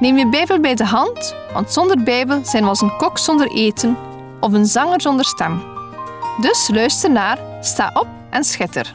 Neem 0.00 0.16
je 0.16 0.28
Bijbel 0.28 0.60
bij 0.60 0.74
de 0.74 0.84
hand, 0.84 1.34
want 1.52 1.72
zonder 1.72 2.02
Bijbel 2.02 2.44
zijn 2.44 2.62
we 2.62 2.68
als 2.68 2.80
een 2.80 2.96
kok 2.96 3.18
zonder 3.18 3.50
eten 3.50 3.96
of 4.40 4.52
een 4.52 4.66
zanger 4.66 5.00
zonder 5.00 5.24
stem. 5.24 5.62
Dus 6.40 6.68
luister 6.72 7.10
naar, 7.10 7.38
sta 7.60 7.90
op 7.94 8.08
en 8.30 8.44
schitter. 8.44 8.94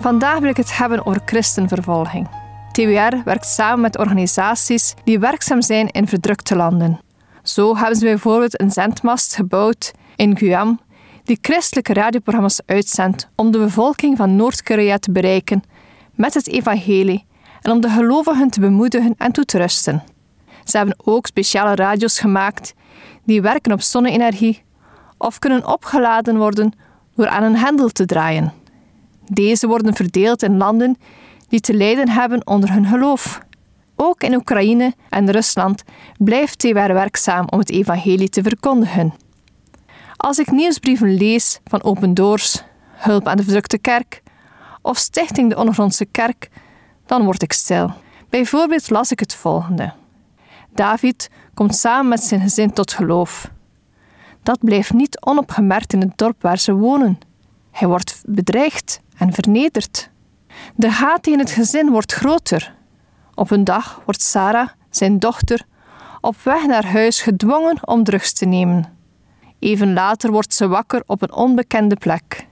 Vandaag 0.00 0.38
wil 0.38 0.50
ik 0.50 0.56
het 0.56 0.76
hebben 0.76 1.06
over 1.06 1.22
christenvervolging. 1.24 2.28
TWR 2.72 3.16
werkt 3.24 3.46
samen 3.46 3.80
met 3.80 3.98
organisaties 3.98 4.94
die 5.04 5.18
werkzaam 5.18 5.62
zijn 5.62 5.88
in 5.88 6.08
verdrukte 6.08 6.56
landen. 6.56 7.00
Zo 7.42 7.76
hebben 7.76 7.96
ze 7.96 8.04
bijvoorbeeld 8.04 8.60
een 8.60 8.70
zendmast 8.70 9.34
gebouwd 9.34 9.92
in 10.16 10.36
Guam 10.36 10.80
die 11.28 11.38
christelijke 11.40 11.92
radioprogramma's 11.92 12.60
uitzendt 12.66 13.28
om 13.34 13.50
de 13.50 13.58
bevolking 13.58 14.16
van 14.16 14.36
Noord-Korea 14.36 14.98
te 14.98 15.12
bereiken 15.12 15.62
met 16.14 16.34
het 16.34 16.48
evangelie 16.48 17.26
en 17.60 17.70
om 17.70 17.80
de 17.80 17.88
gelovigen 17.88 18.50
te 18.50 18.60
bemoedigen 18.60 19.14
en 19.18 19.32
toe 19.32 19.44
te 19.44 19.58
rusten. 19.58 20.02
Ze 20.64 20.76
hebben 20.76 20.96
ook 21.04 21.26
speciale 21.26 21.74
radio's 21.74 22.20
gemaakt 22.20 22.74
die 23.24 23.42
werken 23.42 23.72
op 23.72 23.80
zonne-energie 23.80 24.62
of 25.18 25.38
kunnen 25.38 25.66
opgeladen 25.66 26.36
worden 26.36 26.72
door 27.14 27.28
aan 27.28 27.42
een 27.42 27.56
hendel 27.56 27.88
te 27.88 28.06
draaien. 28.06 28.52
Deze 29.26 29.66
worden 29.66 29.94
verdeeld 29.94 30.42
in 30.42 30.56
landen 30.56 30.96
die 31.48 31.60
te 31.60 31.74
lijden 31.74 32.08
hebben 32.08 32.46
onder 32.46 32.72
hun 32.72 32.86
geloof. 32.86 33.40
Ook 33.96 34.22
in 34.22 34.34
Oekraïne 34.34 34.94
en 35.08 35.30
Rusland 35.30 35.82
blijft 36.18 36.58
TWR 36.58 36.92
werkzaam 36.92 37.46
om 37.48 37.58
het 37.58 37.70
evangelie 37.70 38.28
te 38.28 38.42
verkondigen. 38.42 39.27
Als 40.18 40.38
ik 40.38 40.50
nieuwsbrieven 40.50 41.14
lees 41.14 41.60
van 41.64 41.82
Open 41.82 42.14
Doors, 42.14 42.62
Hulp 42.90 43.28
aan 43.28 43.36
de 43.36 43.42
Verdrukte 43.42 43.78
Kerk 43.78 44.22
of 44.82 44.96
Stichting 44.98 45.50
de 45.50 45.56
Ondergrondse 45.56 46.04
Kerk, 46.04 46.50
dan 47.06 47.24
word 47.24 47.42
ik 47.42 47.52
stil. 47.52 47.92
Bijvoorbeeld 48.28 48.90
las 48.90 49.10
ik 49.10 49.20
het 49.20 49.34
volgende. 49.34 49.92
David 50.74 51.30
komt 51.54 51.76
samen 51.76 52.08
met 52.08 52.20
zijn 52.20 52.40
gezin 52.40 52.72
tot 52.72 52.92
geloof. 52.92 53.50
Dat 54.42 54.58
blijft 54.60 54.92
niet 54.92 55.20
onopgemerkt 55.20 55.92
in 55.92 56.00
het 56.00 56.18
dorp 56.18 56.42
waar 56.42 56.58
ze 56.58 56.74
wonen. 56.74 57.18
Hij 57.70 57.88
wordt 57.88 58.22
bedreigd 58.26 59.00
en 59.16 59.32
vernederd. 59.32 60.10
De 60.74 60.90
haat 60.90 61.26
in 61.26 61.38
het 61.38 61.50
gezin 61.50 61.90
wordt 61.90 62.12
groter. 62.12 62.74
Op 63.34 63.50
een 63.50 63.64
dag 63.64 64.00
wordt 64.04 64.22
Sarah, 64.22 64.68
zijn 64.90 65.18
dochter, 65.18 65.66
op 66.20 66.36
weg 66.42 66.66
naar 66.66 66.86
huis 66.86 67.22
gedwongen 67.22 67.88
om 67.88 68.04
drugs 68.04 68.32
te 68.32 68.44
nemen. 68.44 68.97
Even 69.58 69.92
later 69.92 70.30
wordt 70.30 70.54
ze 70.54 70.68
wakker 70.68 71.02
op 71.06 71.22
een 71.22 71.32
onbekende 71.32 71.96
plek. 71.96 72.46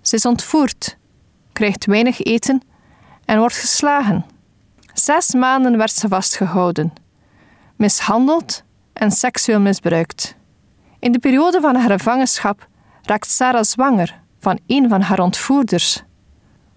Ze 0.00 0.16
is 0.16 0.24
ontvoerd, 0.24 0.96
krijgt 1.52 1.86
weinig 1.86 2.22
eten 2.22 2.62
en 3.24 3.38
wordt 3.38 3.56
geslagen. 3.56 4.24
Zes 4.94 5.34
maanden 5.34 5.76
werd 5.76 5.92
ze 5.92 6.08
vastgehouden, 6.08 6.92
mishandeld 7.76 8.62
en 8.92 9.10
seksueel 9.10 9.60
misbruikt. 9.60 10.36
In 10.98 11.12
de 11.12 11.18
periode 11.18 11.60
van 11.60 11.76
haar 11.76 11.90
gevangenschap 11.90 12.68
raakt 13.02 13.30
Sarah 13.30 13.62
zwanger 13.62 14.20
van 14.38 14.58
een 14.66 14.88
van 14.88 15.00
haar 15.00 15.20
ontvoerders. 15.20 16.02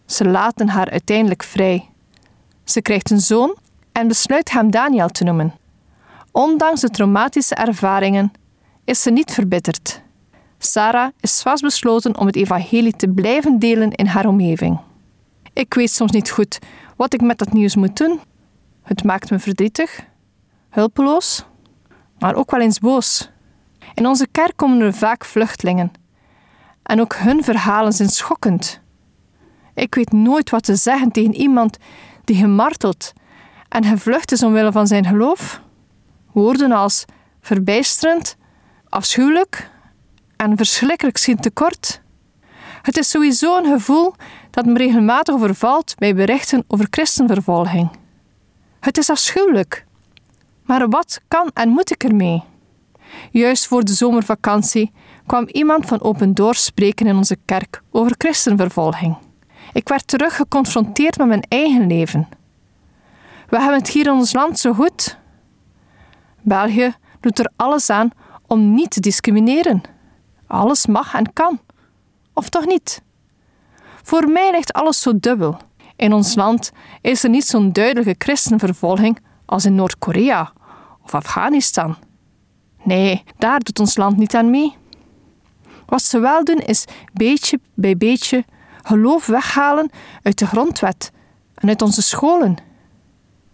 Ze 0.06 0.26
laten 0.26 0.70
haar 0.70 0.90
uiteindelijk 0.90 1.44
vrij. 1.44 1.90
Ze 2.64 2.82
krijgt 2.82 3.10
een 3.10 3.22
zoon 3.22 3.58
en 3.92 4.08
besluit 4.08 4.52
hem 4.52 4.72
Daniel 4.72 5.10
te 5.10 5.24
noemen. 5.24 5.54
Ondanks 6.32 6.82
de 6.82 6.90
traumatische 6.90 7.56
ervaringen 7.56 8.32
is 8.92 9.02
ze 9.02 9.12
niet 9.12 9.32
verbitterd. 9.32 10.02
Sarah 10.58 11.12
is 11.20 11.42
vastbesloten 11.42 12.18
om 12.18 12.26
het 12.26 12.36
evangelie 12.36 12.96
te 12.96 13.08
blijven 13.08 13.60
delen 13.60 13.92
in 13.92 14.06
haar 14.06 14.26
omgeving. 14.26 14.80
Ik 15.54 15.74
weet 15.74 15.92
soms 15.92 16.12
niet 16.12 16.30
goed 16.30 16.60
wat 16.96 17.14
ik 17.14 17.22
met 17.22 17.38
dat 17.38 17.54
nieuws 17.54 17.76
moet 17.76 17.98
doen. 17.98 18.20
Het 18.82 19.04
maakt 19.04 19.30
me 19.30 19.40
verdrietig, 19.40 20.00
hulpeloos, 20.70 21.46
maar 22.20 22.36
ook 22.36 22.52
wel 22.52 22.62
eens 22.62 22.80
boos. 22.80 23.30
In 23.94 24.08
onze 24.08 24.28
kerk 24.32 24.54
komen 24.56 24.82
er 24.82 24.94
vaak 24.94 25.26
vluchtelingen. 25.26 25.92
En 26.84 27.02
ook 27.02 27.16
hun 27.16 27.44
verhalen 27.44 27.94
zijn 27.94 28.10
schokkend. 28.10 28.82
Ik 29.74 29.96
weet 29.96 30.12
nooit 30.12 30.50
wat 30.50 30.64
te 30.64 30.76
zeggen 30.76 31.12
tegen 31.12 31.36
iemand 31.36 31.78
die 32.24 32.36
gemarteld 32.36 33.14
en 33.70 33.84
gevlucht 33.84 34.32
is 34.32 34.44
omwille 34.44 34.72
van 34.72 34.88
zijn 34.88 35.06
geloof. 35.06 35.62
Woorden 36.32 36.72
als 36.72 37.06
verbijsterend 37.42 38.40
afschuwelijk 38.92 39.70
en 40.36 40.58
verschrikkelijk 40.58 41.18
schiet 41.18 41.42
tekort. 41.42 42.02
Het 42.82 42.98
is 42.98 43.10
sowieso 43.10 43.58
een 43.58 43.72
gevoel 43.72 44.14
dat 44.50 44.66
me 44.66 44.78
regelmatig 44.78 45.36
overvalt 45.36 45.96
bij 45.98 46.16
berichten 46.16 46.64
over 46.68 46.88
christenvervolging. 46.90 47.90
Het 48.80 48.98
is 48.98 49.10
afschuwelijk. 49.10 49.86
Maar 50.64 50.90
wat 50.90 51.22
kan 51.28 51.52
en 51.54 51.70
moet 51.70 51.92
ik 51.92 52.04
ermee? 52.04 52.44
Juist 53.32 53.68
voor 53.68 53.84
de 53.84 53.94
zomervakantie 53.94 54.92
kwam 55.26 55.48
iemand 55.48 55.86
van 55.86 56.02
Open 56.02 56.34
Doors 56.34 56.66
spreken 56.66 57.08
in 57.08 57.16
onze 57.16 57.38
kerk 57.46 57.82
over 57.92 58.16
christenvervolging. 58.18 59.18
Ik 59.74 59.90
werd 59.90 60.08
terug 60.08 60.36
geconfronteerd 60.36 61.18
met 61.18 61.28
mijn 61.28 61.46
eigen 61.48 61.88
leven. 61.88 62.28
We 63.50 63.58
hebben 63.58 63.78
het 63.78 63.90
hier 63.90 64.06
in 64.06 64.12
ons 64.12 64.34
land 64.34 64.60
zo 64.60 64.74
goed. 64.74 65.18
België 66.42 66.94
doet 67.20 67.40
er 67.40 67.52
alles 67.56 67.90
aan 67.90 68.12
om 68.52 68.74
niet 68.74 68.92
te 68.92 69.00
discrimineren. 69.00 69.82
Alles 70.48 70.86
mag 70.86 71.14
en 71.14 71.34
kan. 71.34 71.60
Of 72.34 72.50
toch 72.50 72.66
niet? 72.66 73.02
Voor 74.04 74.28
mij 74.28 74.52
ligt 74.52 74.74
alles 74.74 75.02
zo 75.02 75.20
dubbel. 75.20 75.58
In 75.96 76.14
ons 76.14 76.36
land 76.36 76.72
is 77.02 77.24
er 77.24 77.30
niet 77.30 77.46
zo'n 77.46 77.72
duidelijke 77.72 78.16
christenvervolging 78.18 79.20
als 79.46 79.66
in 79.66 79.76
Noord-Korea 79.76 80.52
of 81.04 81.16
Afghanistan. 81.16 81.96
Nee, 82.84 83.24
daar 83.38 83.60
doet 83.60 83.80
ons 83.80 83.98
land 83.98 84.18
niet 84.18 84.36
aan 84.36 84.50
mee. 84.50 84.76
Wat 85.86 86.02
ze 86.02 86.20
wel 86.20 86.44
doen 86.44 86.60
is 86.60 86.86
beetje 87.14 87.60
bij 87.74 87.98
beetje 87.98 88.46
geloof 88.84 89.26
weghalen 89.26 89.90
uit 90.24 90.40
de 90.40 90.46
grondwet 90.46 91.12
en 91.56 91.68
uit 91.68 91.82
onze 91.82 92.02
scholen. 92.02 92.56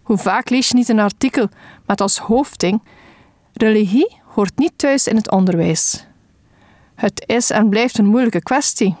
Hoe 0.02 0.18
vaak 0.18 0.50
lees 0.50 0.68
je 0.68 0.74
niet 0.74 0.88
een 0.88 1.00
artikel 1.00 1.48
met 1.86 2.00
als 2.00 2.18
hoofdding 2.18 2.82
religie 3.52 4.16
hoort 4.38 4.58
niet 4.58 4.78
thuis 4.78 5.06
in 5.06 5.16
het 5.16 5.30
onderwijs. 5.30 6.06
Het 6.94 7.24
is 7.26 7.50
en 7.50 7.68
blijft 7.68 7.98
een 7.98 8.06
moeilijke 8.06 8.42
kwestie. 8.42 8.96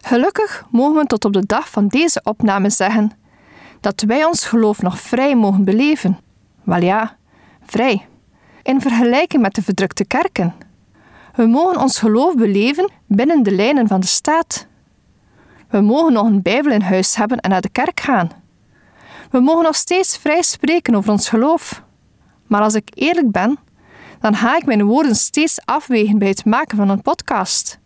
Gelukkig 0.00 0.66
mogen 0.70 1.00
we 1.00 1.06
tot 1.06 1.24
op 1.24 1.32
de 1.32 1.46
dag 1.46 1.70
van 1.70 1.88
deze 1.88 2.20
opname 2.24 2.70
zeggen 2.70 3.10
dat 3.80 4.02
wij 4.06 4.24
ons 4.24 4.46
geloof 4.46 4.82
nog 4.82 5.00
vrij 5.00 5.36
mogen 5.36 5.64
beleven. 5.64 6.18
Wel 6.62 6.82
ja, 6.82 7.16
vrij. 7.66 8.06
In 8.62 8.80
vergelijking 8.80 9.42
met 9.42 9.54
de 9.54 9.62
verdrukte 9.62 10.04
kerken. 10.04 10.54
We 11.34 11.46
mogen 11.46 11.80
ons 11.80 11.98
geloof 11.98 12.34
beleven 12.34 12.90
binnen 13.06 13.42
de 13.42 13.52
lijnen 13.52 13.88
van 13.88 14.00
de 14.00 14.06
staat. 14.06 14.66
We 15.68 15.80
mogen 15.80 16.12
nog 16.12 16.26
een 16.26 16.42
Bijbel 16.42 16.72
in 16.72 16.82
huis 16.82 17.16
hebben 17.16 17.40
en 17.40 17.50
naar 17.50 17.60
de 17.60 17.68
kerk 17.68 18.00
gaan. 18.00 18.30
We 19.30 19.40
mogen 19.40 19.64
nog 19.64 19.76
steeds 19.76 20.16
vrij 20.16 20.42
spreken 20.42 20.94
over 20.94 21.10
ons 21.10 21.28
geloof. 21.28 21.82
Maar 22.46 22.62
als 22.62 22.74
ik 22.74 22.90
eerlijk 22.94 23.30
ben, 23.30 23.58
dan 24.24 24.36
ga 24.36 24.56
ik 24.56 24.66
mijn 24.66 24.84
woorden 24.84 25.14
steeds 25.14 25.58
afwegen 25.64 26.18
bij 26.18 26.28
het 26.28 26.44
maken 26.44 26.76
van 26.76 26.88
een 26.88 27.02
podcast. 27.02 27.78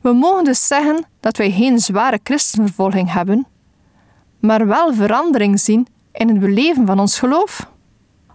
We 0.00 0.12
mogen 0.12 0.44
dus 0.44 0.66
zeggen 0.66 1.04
dat 1.20 1.36
wij 1.36 1.50
geen 1.50 1.78
zware 1.78 2.20
christenvervolging 2.22 3.12
hebben, 3.12 3.46
maar 4.40 4.66
wel 4.66 4.94
verandering 4.94 5.60
zien 5.60 5.86
in 6.12 6.28
het 6.28 6.38
beleven 6.38 6.86
van 6.86 7.00
ons 7.00 7.18
geloof. 7.18 7.70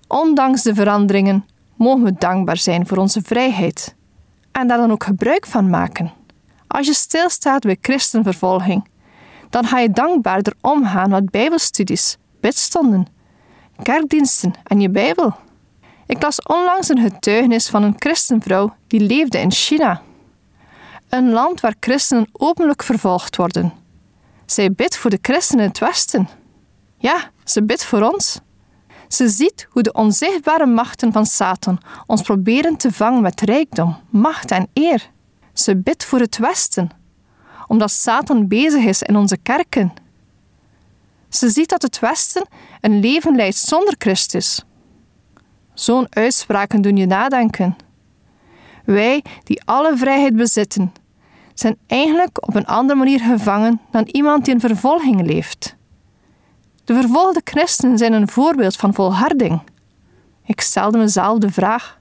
Ondanks 0.07 0.61
de 0.61 0.75
veranderingen 0.75 1.45
mogen 1.75 2.03
we 2.03 2.13
dankbaar 2.13 2.57
zijn 2.57 2.87
voor 2.87 2.97
onze 2.97 3.21
vrijheid 3.21 3.95
en 4.51 4.67
daar 4.67 4.77
dan 4.77 4.91
ook 4.91 5.03
gebruik 5.03 5.45
van 5.45 5.69
maken. 5.69 6.11
Als 6.67 6.87
je 6.87 6.93
stilstaat 6.93 7.61
bij 7.61 7.77
christenvervolging, 7.81 8.87
dan 9.49 9.65
ga 9.65 9.79
je 9.79 9.91
dankbaarder 9.91 10.53
omgaan 10.61 11.09
met 11.09 11.29
Bijbelstudies, 11.29 12.17
bidstonden, 12.39 13.07
kerkdiensten 13.83 14.53
en 14.63 14.81
je 14.81 14.89
Bijbel. 14.89 15.35
Ik 16.11 16.21
las 16.21 16.41
onlangs 16.41 16.89
een 16.89 16.99
getuigenis 16.99 17.69
van 17.69 17.83
een 17.83 17.95
christenvrouw 17.97 18.75
die 18.87 18.99
leefde 18.99 19.39
in 19.39 19.51
China. 19.51 20.01
Een 21.09 21.29
land 21.29 21.59
waar 21.59 21.75
christenen 21.79 22.27
openlijk 22.31 22.83
vervolgd 22.83 23.35
worden. 23.35 23.73
Zij 24.45 24.71
bidt 24.71 24.97
voor 24.97 25.09
de 25.09 25.19
christenen 25.21 25.63
in 25.63 25.69
het 25.69 25.79
Westen. 25.79 26.29
Ja, 26.97 27.31
ze 27.43 27.63
bidt 27.63 27.85
voor 27.85 28.01
ons. 28.01 28.39
Ze 29.07 29.29
ziet 29.29 29.67
hoe 29.69 29.81
de 29.81 29.91
onzichtbare 29.91 30.65
machten 30.65 31.11
van 31.11 31.25
Satan 31.25 31.79
ons 32.05 32.21
proberen 32.21 32.77
te 32.77 32.91
vangen 32.91 33.21
met 33.21 33.41
rijkdom, 33.41 33.97
macht 34.09 34.51
en 34.51 34.67
eer. 34.73 35.09
Ze 35.53 35.77
bidt 35.77 36.05
voor 36.05 36.19
het 36.19 36.37
Westen, 36.37 36.89
omdat 37.67 37.91
Satan 37.91 38.47
bezig 38.47 38.83
is 38.83 39.01
in 39.01 39.15
onze 39.15 39.37
kerken. 39.37 39.93
Ze 41.29 41.49
ziet 41.49 41.69
dat 41.69 41.81
het 41.81 41.99
Westen 41.99 42.47
een 42.81 42.99
leven 42.99 43.35
leidt 43.35 43.57
zonder 43.57 43.95
Christus. 43.97 44.63
Zo'n 45.81 46.07
uitspraken 46.09 46.81
doen 46.81 46.97
je 46.97 47.05
nadenken. 47.05 47.75
Wij, 48.85 49.23
die 49.43 49.61
alle 49.65 49.97
vrijheid 49.97 50.35
bezitten, 50.35 50.93
zijn 51.53 51.77
eigenlijk 51.87 52.47
op 52.47 52.55
een 52.55 52.65
andere 52.65 52.99
manier 52.99 53.19
gevangen 53.19 53.81
dan 53.91 54.03
iemand 54.03 54.45
die 54.45 54.53
in 54.53 54.59
vervolging 54.59 55.25
leeft. 55.25 55.75
De 56.83 56.93
vervolgde 56.93 57.41
christenen 57.43 57.97
zijn 57.97 58.13
een 58.13 58.27
voorbeeld 58.27 58.75
van 58.75 58.93
volharding. 58.93 59.61
Ik 60.45 60.61
stelde 60.61 60.97
mezelf 60.97 61.37
de 61.37 61.51
vraag: 61.51 61.99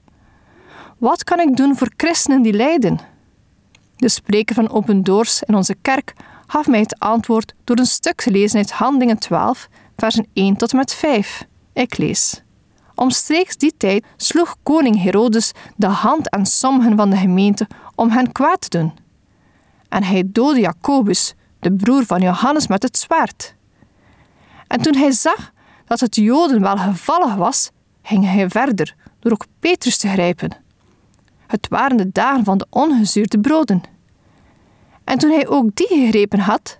wat 0.97 1.23
kan 1.23 1.39
ik 1.39 1.55
doen 1.55 1.77
voor 1.77 1.91
christenen 1.97 2.41
die 2.41 2.53
lijden? 2.53 2.99
De 3.95 4.09
spreker 4.09 4.55
van 4.55 4.69
Open 4.69 5.03
Doors 5.03 5.43
in 5.43 5.55
onze 5.55 5.75
kerk 5.81 6.13
gaf 6.47 6.67
mij 6.67 6.79
het 6.79 6.99
antwoord 6.99 7.53
door 7.63 7.77
een 7.77 7.85
stuk 7.85 8.21
te 8.21 8.31
lezen 8.31 8.57
uit 8.57 8.71
Handelingen 8.71 9.17
12, 9.17 9.69
versen 9.97 10.27
1 10.33 10.55
tot 10.55 10.71
en 10.71 10.77
met 10.77 10.93
5. 10.93 11.45
Ik 11.73 11.97
lees. 11.97 12.43
Omstreeks 12.95 13.57
die 13.57 13.73
tijd 13.77 14.05
sloeg 14.17 14.55
koning 14.63 15.01
Herodes 15.01 15.51
de 15.75 15.87
hand 15.87 16.29
aan 16.29 16.45
sommigen 16.45 16.97
van 16.97 17.09
de 17.09 17.17
gemeente 17.17 17.67
om 17.95 18.09
hen 18.09 18.31
kwaad 18.31 18.61
te 18.61 18.77
doen. 18.77 18.93
En 19.89 20.03
hij 20.03 20.23
doodde 20.25 20.59
Jacobus, 20.59 21.33
de 21.59 21.73
broer 21.73 22.05
van 22.05 22.21
Johannes, 22.21 22.67
met 22.67 22.83
het 22.83 22.97
zwaard. 22.97 23.55
En 24.67 24.81
toen 24.81 24.95
hij 24.95 25.11
zag 25.11 25.51
dat 25.85 25.99
het 25.99 26.15
Joden 26.15 26.61
wel 26.61 26.77
gevallig 26.77 27.35
was, 27.35 27.71
ging 28.01 28.25
hij 28.25 28.49
verder 28.49 28.95
door 29.19 29.31
ook 29.31 29.45
Petrus 29.59 29.97
te 29.97 30.07
grijpen. 30.07 30.51
Het 31.47 31.67
waren 31.69 31.97
de 31.97 32.11
dagen 32.11 32.43
van 32.43 32.57
de 32.57 32.65
ongezuurde 32.69 33.39
broden. 33.39 33.81
En 35.03 35.17
toen 35.17 35.31
hij 35.31 35.47
ook 35.47 35.75
die 35.75 35.87
gegrepen 35.87 36.39
had, 36.39 36.79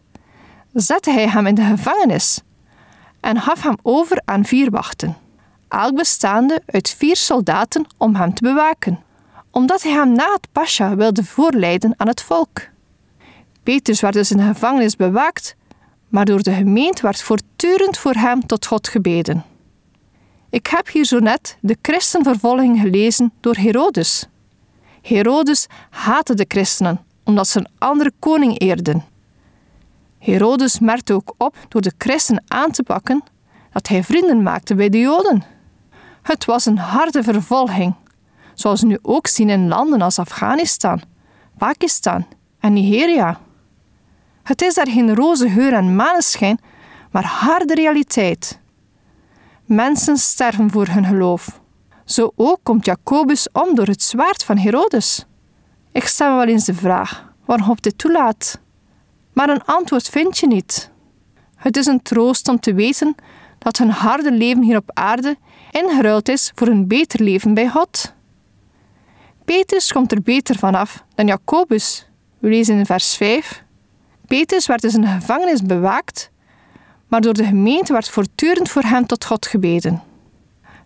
zette 0.74 1.12
hij 1.12 1.28
hem 1.28 1.48
in 1.48 1.56
de 1.56 1.64
gevangenis 1.64 2.42
en 3.20 3.42
gaf 3.42 3.64
hem 3.64 3.76
over 3.82 4.22
aan 4.26 4.46
vier 4.46 4.70
wachten, 4.70 5.18
elk 5.72 5.96
bestaande 5.96 6.62
uit 6.66 6.90
vier 6.90 7.16
soldaten 7.16 7.86
om 7.98 8.16
hem 8.16 8.34
te 8.34 8.44
bewaken, 8.44 9.04
omdat 9.52 9.84
hij 9.84 9.92
hem 9.92 10.12
na 10.12 10.32
het 10.34 10.48
pascha 10.52 10.96
wilde 10.96 11.24
voorleiden 11.24 11.94
aan 11.98 12.08
het 12.08 12.22
volk. 12.22 12.60
Petrus 13.64 14.02
werd 14.02 14.14
dus 14.14 14.32
in 14.32 14.38
de 14.38 14.44
gevangenis 14.44 14.96
bewaakt, 14.96 15.56
maar 16.08 16.26
door 16.26 16.42
de 16.42 16.54
gemeente 16.54 17.02
werd 17.02 17.22
voortdurend 17.22 17.98
voor 17.98 18.14
hem 18.14 18.46
tot 18.46 18.66
God 18.66 18.88
gebeden. 18.88 19.44
Ik 20.50 20.68
heb 20.68 20.88
hier 20.90 21.06
zo 21.06 21.20
net 21.20 21.58
de 21.60 21.78
christenvervolging 21.82 22.80
gelezen 22.80 23.34
door 23.40 23.56
Herodes. 23.56 24.28
Herodes 25.02 25.68
haatte 25.90 26.34
de 26.34 26.46
christenen 26.48 27.06
omdat 27.24 27.48
ze 27.48 27.60
een 27.60 27.68
andere 27.78 28.12
koning 28.20 28.60
eerden. 28.60 29.04
Herodes 30.20 30.80
merkte 30.80 31.14
ook 31.14 31.34
op 31.38 31.56
door 31.70 31.82
de 31.82 31.94
christen 31.98 32.44
aan 32.48 32.72
te 32.72 32.84
pakken 32.84 33.24
dat 33.72 33.88
hij 33.88 34.04
vrienden 34.04 34.42
maakte 34.44 34.76
bij 34.76 34.90
de 34.90 35.00
Joden. 35.00 35.44
Het 36.22 36.46
was 36.46 36.66
een 36.66 36.78
harde 36.78 37.24
vervolging, 37.24 37.96
zoals 38.54 38.82
we 38.82 38.88
nu 38.88 38.98
ook 39.02 39.28
zien 39.28 39.50
in 39.50 39.68
landen 39.68 40.02
als 40.02 40.20
Afghanistan, 40.20 41.02
Pakistan 41.58 42.26
en 42.60 42.74
Nigeria. 42.74 43.40
Het 44.44 44.62
is 44.62 44.74
daar 44.74 44.90
geen 44.90 45.16
roze 45.16 45.50
geur 45.50 45.74
en 45.74 45.96
maneschijn, 45.96 46.60
maar 47.12 47.26
harde 47.26 47.74
realiteit. 47.74 48.60
Mensen 49.66 50.18
sterven 50.18 50.72
voor 50.72 50.88
hun 50.88 51.06
geloof. 51.06 51.62
Zo 52.06 52.32
ook 52.36 52.60
komt 52.64 52.86
Jacobus 52.86 53.48
om 53.52 53.76
door 53.76 53.88
het 53.88 54.04
zwaard 54.04 54.44
van 54.44 54.58
Herodes. 54.58 55.26
Ik 55.92 56.08
stel 56.08 56.30
me 56.30 56.36
wel 56.36 56.48
eens 56.48 56.66
de 56.66 56.74
vraag 56.74 57.34
waarom 57.46 57.76
dit 57.80 57.98
toelaat. 57.98 58.60
Maar 59.34 59.50
een 59.50 59.64
antwoord 59.66 60.10
vind 60.10 60.38
je 60.38 60.48
niet. 60.48 60.92
Het 61.56 61.78
is 61.78 61.86
een 61.86 62.02
troost 62.02 62.48
om 62.48 62.60
te 62.60 62.74
weten 62.74 63.16
dat 63.64 63.78
hun 63.78 63.90
harde 63.90 64.32
leven 64.32 64.64
hier 64.64 64.78
op 64.78 64.92
aarde 64.94 65.38
ingeruild 65.72 66.30
is 66.30 66.52
voor 66.56 66.68
een 66.68 66.88
beter 66.88 67.24
leven 67.24 67.54
bij 67.54 67.70
God. 67.70 68.14
Petrus 69.46 69.92
komt 69.92 70.12
er 70.12 70.22
beter 70.22 70.56
vanaf 70.56 71.04
dan 71.16 71.28
Jacobus. 71.28 72.08
We 72.40 72.50
lezen 72.50 72.78
in 72.78 72.86
vers 72.86 73.16
5. 73.16 73.64
Petrus 74.28 74.68
werd 74.68 74.82
dus 74.82 74.94
in 74.94 75.02
de 75.02 75.08
gevangenis 75.08 75.62
bewaakt, 75.62 76.32
maar 77.08 77.22
door 77.22 77.34
de 77.34 77.44
gemeente 77.44 77.94
werd 77.94 78.10
voortdurend 78.10 78.70
voor 78.70 78.84
hem 78.84 79.06
tot 79.06 79.26
God 79.26 79.46
gebeden. 79.46 80.02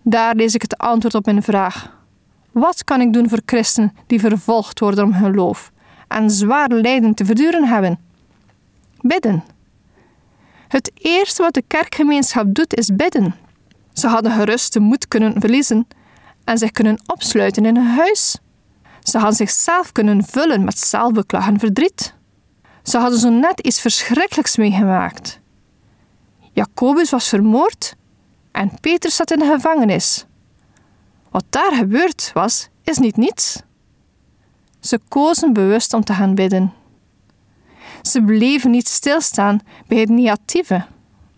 Daar 0.01 0.35
lees 0.35 0.55
ik 0.55 0.61
het 0.61 0.77
antwoord 0.77 1.15
op 1.15 1.25
mijn 1.25 1.43
vraag. 1.43 2.03
Wat 2.51 2.83
kan 2.83 3.01
ik 3.01 3.13
doen 3.13 3.29
voor 3.29 3.41
christenen 3.45 3.95
die 4.07 4.19
vervolgd 4.19 4.79
worden 4.79 5.03
om 5.03 5.13
hun 5.13 5.31
geloof 5.31 5.71
en 6.07 6.29
zwaar 6.29 6.69
lijden 6.69 7.13
te 7.13 7.25
verduren 7.25 7.67
hebben? 7.67 7.99
Bidden. 9.01 9.43
Het 10.67 10.91
eerste 10.93 11.41
wat 11.41 11.53
de 11.53 11.63
kerkgemeenschap 11.67 12.45
doet 12.53 12.75
is 12.75 12.95
bidden. 12.95 13.35
Ze 13.93 14.07
hadden 14.07 14.31
gerust 14.31 14.73
de 14.73 14.79
moed 14.79 15.07
kunnen 15.07 15.39
verliezen 15.39 15.87
en 16.43 16.57
zich 16.57 16.71
kunnen 16.71 17.01
opsluiten 17.05 17.65
in 17.65 17.75
hun 17.75 17.85
huis. 17.85 18.37
Ze 19.03 19.17
hadden 19.17 19.35
zichzelf 19.35 19.91
kunnen 19.91 20.23
vullen 20.23 20.63
met 20.63 20.79
zelfbeklag 20.79 21.47
en 21.47 21.59
verdriet. 21.59 22.13
Ze 22.83 22.97
hadden 22.97 23.19
zo 23.19 23.29
net 23.29 23.59
iets 23.59 23.81
verschrikkelijks 23.81 24.57
meegemaakt. 24.57 25.39
Jacobus 26.53 27.09
was 27.09 27.29
vermoord 27.29 27.95
en 28.51 28.71
Petrus 28.81 29.15
zat 29.15 29.31
in 29.31 29.39
de 29.39 29.45
gevangenis. 29.45 30.25
Wat 31.29 31.45
daar 31.49 31.73
gebeurd 31.73 32.31
was, 32.33 32.69
is 32.83 32.97
niet 32.97 33.17
niets. 33.17 33.61
Ze 34.79 34.99
kozen 35.07 35.53
bewust 35.53 35.93
om 35.93 36.03
te 36.03 36.13
gaan 36.13 36.35
bidden. 36.35 36.73
Ze 38.07 38.21
bleven 38.21 38.71
niet 38.71 38.87
stilstaan 38.87 39.59
bij 39.87 39.97
het 39.97 40.09
negatieve, 40.09 40.85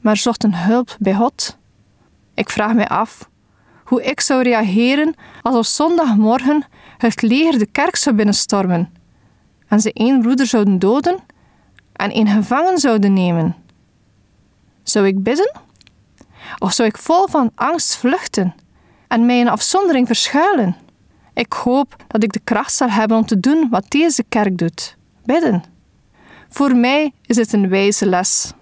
maar 0.01 0.17
zochten 0.17 0.53
hulp 0.53 0.95
bij 0.99 1.13
God. 1.13 1.57
Ik 2.33 2.49
vraag 2.49 2.73
mij 2.73 2.87
af 2.87 3.29
hoe 3.83 4.03
ik 4.03 4.21
zou 4.21 4.41
reageren 4.41 5.15
als 5.41 5.55
op 5.55 5.65
zondagmorgen 5.65 6.65
het 6.97 7.21
leger 7.21 7.59
de 7.59 7.65
kerk 7.65 7.95
zou 7.95 8.15
binnenstormen 8.15 8.89
en 9.67 9.79
ze 9.79 9.93
één 9.93 10.21
broeder 10.21 10.45
zouden 10.45 10.79
doden 10.79 11.19
en 11.93 12.11
één 12.11 12.27
gevangen 12.27 12.77
zouden 12.77 13.13
nemen. 13.13 13.55
Zou 14.83 15.07
ik 15.07 15.23
bidden? 15.23 15.51
Of 16.59 16.73
zou 16.73 16.89
ik 16.89 16.97
vol 16.97 17.27
van 17.27 17.51
angst 17.55 17.95
vluchten 17.95 18.55
en 19.07 19.25
mij 19.25 19.39
in 19.39 19.49
afzondering 19.49 20.07
verschuilen? 20.07 20.75
Ik 21.33 21.53
hoop 21.53 21.95
dat 22.07 22.23
ik 22.23 22.33
de 22.33 22.41
kracht 22.43 22.73
zal 22.73 22.89
hebben 22.89 23.17
om 23.17 23.25
te 23.25 23.39
doen 23.39 23.67
wat 23.69 23.85
deze 23.87 24.23
kerk 24.29 24.57
doet: 24.57 24.97
bidden. 25.25 25.75
Voor 26.49 26.75
mij 26.75 27.13
is 27.25 27.35
het 27.35 27.53
een 27.53 27.69
wijze 27.69 28.05
les. 28.05 28.53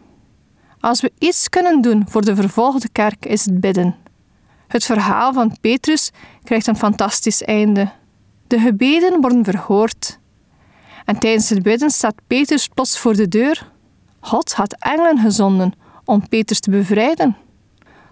Als 0.80 1.02
we 1.02 1.12
iets 1.20 1.50
kunnen 1.50 1.82
doen 1.82 2.06
voor 2.10 2.26
de 2.26 2.36
vervolgde 2.36 2.90
kerk, 2.92 3.26
is 3.26 3.46
het 3.46 3.60
bidden. 3.60 3.96
Het 4.68 4.86
verhaal 4.86 5.34
van 5.34 5.58
Petrus 5.62 6.12
krijgt 6.44 6.68
een 6.68 6.78
fantastisch 6.78 7.44
einde. 7.44 7.92
De 8.48 8.60
gebeden 8.60 9.22
worden 9.22 9.44
verhoord. 9.44 10.20
En 11.06 11.20
tijdens 11.20 11.50
het 11.50 11.64
bidden 11.64 11.90
staat 11.90 12.16
Petrus 12.28 12.68
plots 12.68 13.00
voor 13.00 13.16
de 13.16 13.28
deur. 13.28 13.72
God 14.20 14.54
had 14.54 14.76
engelen 14.80 15.18
gezonden 15.18 15.74
om 16.06 16.28
Petrus 16.28 16.60
te 16.60 16.70
bevrijden. 16.70 17.38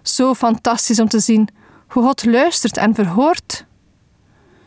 Zo 0.02 0.34
fantastisch 0.34 1.00
om 1.00 1.08
te 1.08 1.20
zien 1.20 1.48
hoe 1.88 2.02
God 2.02 2.24
luistert 2.24 2.76
en 2.76 2.94
verhoort. 2.94 3.66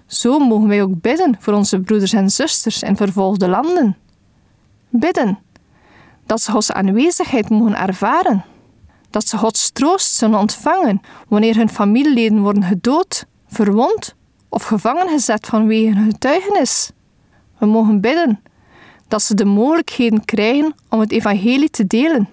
Zo 0.06 0.40
mogen 0.40 0.68
wij 0.68 0.82
ook 0.82 1.02
bidden 1.02 1.36
voor 1.40 1.54
onze 1.54 1.80
broeders 1.80 2.14
en 2.14 2.30
zusters 2.30 2.84
in 2.84 2.98
vervolgde 2.98 3.48
landen. 3.48 3.98
Bidden 4.90 5.40
dat 6.26 6.42
ze 6.42 6.52
Gods 6.52 6.72
aanwezigheid 6.72 7.50
mogen 7.50 7.78
ervaren. 7.78 8.46
Dat 9.10 9.28
ze 9.28 9.38
Gods 9.38 9.72
troost 9.72 10.16
zullen 10.16 10.40
ontvangen 10.40 11.02
wanneer 11.28 11.56
hun 11.56 11.70
familieleden 11.70 12.42
worden 12.42 12.64
gedood, 12.64 13.26
verwond 13.48 14.16
of 14.50 14.64
gevangen 14.64 15.08
gezet 15.08 15.46
vanwege 15.46 15.96
hun 15.96 16.12
getuigenis. 16.12 16.92
We 17.58 17.66
mogen 17.66 18.02
bidden 18.02 18.42
dat 19.08 19.22
ze 19.22 19.34
de 19.34 19.46
mogelijkheden 19.46 20.26
krijgen 20.26 20.76
om 20.90 21.00
het 21.00 21.12
evangelie 21.12 21.70
te 21.70 21.88
delen 21.88 22.30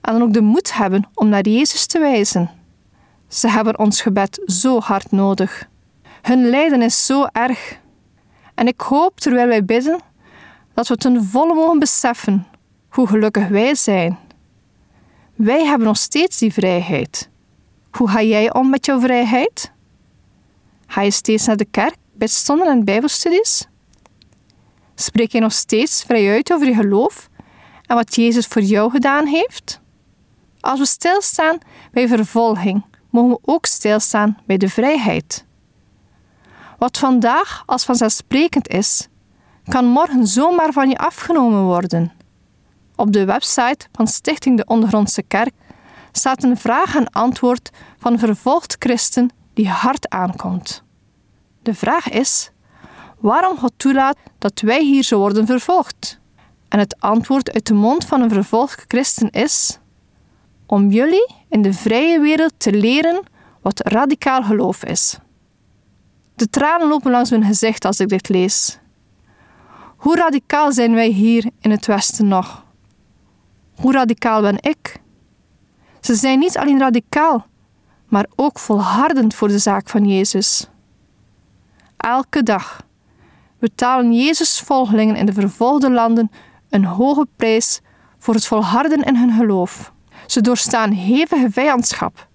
en 0.00 0.12
dan 0.12 0.22
ook 0.22 0.32
de 0.32 0.40
moed 0.40 0.74
hebben 0.74 1.08
om 1.14 1.28
naar 1.28 1.48
Jezus 1.48 1.86
te 1.86 1.98
wijzen. 1.98 2.50
Ze 3.28 3.48
hebben 3.48 3.78
ons 3.78 4.00
gebed 4.00 4.40
zo 4.46 4.80
hard 4.80 5.10
nodig. 5.10 5.68
Hun 6.22 6.48
lijden 6.50 6.82
is 6.82 7.06
zo 7.06 7.26
erg. 7.32 7.78
En 8.54 8.66
ik 8.66 8.80
hoop 8.80 9.20
terwijl 9.20 9.48
wij 9.48 9.64
bidden 9.64 10.00
dat 10.76 10.88
we 10.88 10.96
ten 10.96 11.24
volle 11.24 11.54
mogen 11.54 11.78
beseffen 11.78 12.46
hoe 12.88 13.06
gelukkig 13.06 13.48
wij 13.48 13.74
zijn. 13.74 14.18
Wij 15.34 15.64
hebben 15.64 15.86
nog 15.86 15.96
steeds 15.96 16.38
die 16.38 16.52
vrijheid. 16.52 17.28
Hoe 17.90 18.08
ga 18.08 18.22
jij 18.22 18.52
om 18.52 18.70
met 18.70 18.86
jouw 18.86 19.00
vrijheid? 19.00 19.72
Ga 20.86 21.00
je 21.00 21.10
steeds 21.10 21.46
naar 21.46 21.56
de 21.56 21.64
kerk, 21.64 21.96
bidstonden 22.12 22.66
en 22.66 22.84
bijbelstudies? 22.84 23.66
Spreek 24.94 25.32
je 25.32 25.40
nog 25.40 25.52
steeds 25.52 26.02
vrij 26.02 26.30
uit 26.30 26.52
over 26.52 26.66
je 26.66 26.74
geloof 26.74 27.28
en 27.86 27.96
wat 27.96 28.14
Jezus 28.14 28.46
voor 28.46 28.62
jou 28.62 28.90
gedaan 28.90 29.26
heeft? 29.26 29.80
Als 30.60 30.78
we 30.78 30.86
stilstaan 30.86 31.58
bij 31.92 32.08
vervolging, 32.08 32.84
mogen 33.10 33.30
we 33.30 33.38
ook 33.42 33.66
stilstaan 33.66 34.38
bij 34.46 34.56
de 34.56 34.68
vrijheid. 34.68 35.44
Wat 36.78 36.98
vandaag 36.98 37.62
als 37.66 37.84
vanzelfsprekend 37.84 38.68
is, 38.68 39.08
kan 39.68 39.84
morgen 39.84 40.26
zomaar 40.26 40.72
van 40.72 40.88
je 40.88 40.98
afgenomen 40.98 41.62
worden. 41.62 42.12
Op 42.96 43.12
de 43.12 43.24
website 43.24 43.86
van 43.92 44.06
Stichting 44.06 44.56
de 44.56 44.64
Ondergrondse 44.66 45.22
Kerk 45.22 45.54
staat 46.12 46.42
een 46.42 46.56
vraag 46.56 46.96
en 46.96 47.10
antwoord 47.10 47.70
van 47.98 48.18
vervolgd 48.18 48.76
christen 48.78 49.30
die 49.54 49.68
hard 49.68 50.08
aankomt. 50.08 50.82
De 51.62 51.74
vraag 51.74 52.08
is 52.08 52.50
waarom 53.18 53.58
God 53.58 53.72
toelaat 53.76 54.16
dat 54.38 54.60
wij 54.60 54.82
hier 54.82 55.02
zo 55.02 55.18
worden 55.18 55.46
vervolgd. 55.46 56.18
En 56.68 56.78
het 56.78 57.00
antwoord 57.00 57.52
uit 57.52 57.66
de 57.66 57.74
mond 57.74 58.04
van 58.04 58.20
een 58.20 58.30
vervolgd 58.30 58.84
christen 58.88 59.30
is: 59.30 59.78
om 60.66 60.90
jullie 60.90 61.34
in 61.48 61.62
de 61.62 61.72
vrije 61.72 62.20
wereld 62.20 62.52
te 62.56 62.72
leren 62.72 63.22
wat 63.62 63.80
radicaal 63.86 64.42
geloof 64.42 64.84
is. 64.84 65.18
De 66.34 66.50
tranen 66.50 66.88
lopen 66.88 67.10
langs 67.10 67.30
mijn 67.30 67.44
gezicht 67.44 67.84
als 67.84 68.00
ik 68.00 68.08
dit 68.08 68.28
lees. 68.28 68.78
Hoe 69.96 70.16
radicaal 70.16 70.72
zijn 70.72 70.94
wij 70.94 71.08
hier 71.08 71.50
in 71.60 71.70
het 71.70 71.86
Westen 71.86 72.28
nog? 72.28 72.64
Hoe 73.76 73.92
radicaal 73.92 74.40
ben 74.40 74.56
ik? 74.60 75.00
Ze 76.00 76.14
zijn 76.14 76.38
niet 76.38 76.58
alleen 76.58 76.78
radicaal, 76.78 77.46
maar 78.08 78.26
ook 78.34 78.58
volhardend 78.58 79.34
voor 79.34 79.48
de 79.48 79.58
zaak 79.58 79.88
van 79.88 80.08
Jezus. 80.08 80.68
Elke 81.96 82.42
dag 82.42 82.82
betalen 83.58 84.12
Jezus' 84.12 84.60
volgelingen 84.60 85.16
in 85.16 85.26
de 85.26 85.32
vervolgde 85.32 85.90
landen 85.90 86.30
een 86.68 86.84
hoge 86.84 87.26
prijs 87.36 87.80
voor 88.18 88.34
het 88.34 88.46
volharden 88.46 89.02
in 89.02 89.16
hun 89.16 89.32
geloof. 89.32 89.92
Ze 90.26 90.40
doorstaan 90.40 90.90
hevige 90.90 91.50
vijandschap, 91.50 92.28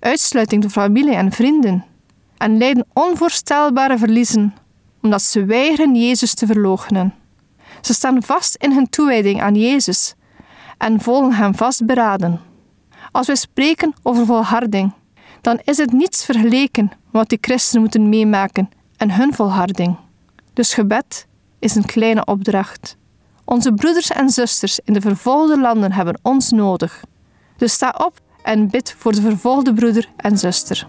uitsluiting 0.00 0.62
door 0.62 0.70
familie 0.70 1.14
en 1.14 1.32
vrienden 1.32 1.84
en 2.36 2.58
lijden 2.58 2.86
onvoorstelbare 2.92 3.98
verliezen 3.98 4.54
omdat 5.04 5.22
ze 5.22 5.44
weigeren 5.44 5.94
Jezus 5.94 6.34
te 6.34 6.46
verloochenen. 6.46 7.14
Ze 7.80 7.94
staan 7.94 8.22
vast 8.22 8.54
in 8.54 8.72
hun 8.72 8.88
toewijding 8.88 9.42
aan 9.42 9.54
Jezus 9.54 10.14
en 10.78 11.00
volgen 11.00 11.32
hem 11.32 11.54
vastberaden. 11.54 12.40
Als 13.10 13.26
wij 13.26 13.36
spreken 13.36 13.94
over 14.02 14.26
volharding, 14.26 14.92
dan 15.40 15.60
is 15.64 15.76
het 15.76 15.92
niets 15.92 16.24
vergeleken 16.24 16.90
wat 17.10 17.28
die 17.28 17.38
christenen 17.40 17.82
moeten 17.82 18.08
meemaken 18.08 18.70
en 18.96 19.10
hun 19.10 19.34
volharding. 19.34 19.96
Dus 20.52 20.74
gebed 20.74 21.26
is 21.58 21.74
een 21.74 21.86
kleine 21.86 22.24
opdracht. 22.24 22.96
Onze 23.44 23.72
broeders 23.72 24.10
en 24.10 24.30
zusters 24.30 24.80
in 24.84 24.92
de 24.92 25.00
vervolgde 25.00 25.60
landen 25.60 25.92
hebben 25.92 26.18
ons 26.22 26.50
nodig. 26.50 27.04
Dus 27.56 27.72
sta 27.72 27.94
op 28.04 28.20
en 28.42 28.70
bid 28.70 28.94
voor 28.98 29.12
de 29.12 29.20
vervolgde 29.20 29.72
broeder 29.72 30.08
en 30.16 30.38
zuster. 30.38 30.88